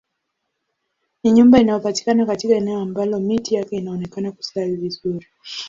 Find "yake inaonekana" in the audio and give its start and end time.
3.55-4.31